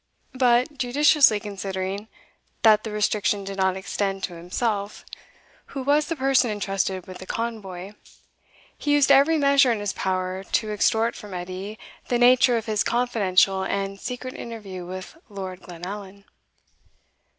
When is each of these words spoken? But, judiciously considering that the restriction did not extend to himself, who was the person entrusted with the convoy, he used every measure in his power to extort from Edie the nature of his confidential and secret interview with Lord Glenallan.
But, 0.33 0.79
judiciously 0.79 1.39
considering 1.39 2.07
that 2.63 2.83
the 2.83 2.89
restriction 2.89 3.43
did 3.43 3.57
not 3.57 3.77
extend 3.77 4.23
to 4.23 4.33
himself, 4.33 5.05
who 5.77 5.83
was 5.83 6.07
the 6.07 6.15
person 6.15 6.49
entrusted 6.49 7.05
with 7.05 7.19
the 7.19 7.27
convoy, 7.27 7.93
he 8.75 8.93
used 8.93 9.11
every 9.11 9.37
measure 9.37 9.71
in 9.71 9.79
his 9.79 9.93
power 9.93 10.43
to 10.43 10.71
extort 10.71 11.15
from 11.15 11.35
Edie 11.35 11.77
the 12.07 12.17
nature 12.17 12.57
of 12.57 12.65
his 12.65 12.83
confidential 12.83 13.61
and 13.61 13.99
secret 13.99 14.33
interview 14.33 14.87
with 14.87 15.15
Lord 15.29 15.61
Glenallan. 15.61 16.25